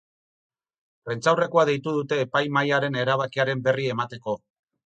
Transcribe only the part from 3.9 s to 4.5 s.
emateko.